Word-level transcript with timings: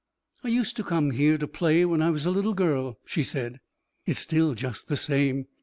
"I 0.43 0.47
used 0.47 0.75
to 0.77 0.83
come 0.83 1.11
here 1.11 1.37
to 1.37 1.47
play 1.47 1.85
when 1.85 2.01
I 2.01 2.09
was 2.09 2.25
a 2.25 2.31
little 2.31 2.55
girl," 2.55 2.97
she 3.05 3.21
said. 3.23 3.59
"It's 4.07 4.19
still 4.19 4.55
just 4.55 4.87
the 4.87 4.97
same." 4.97 5.45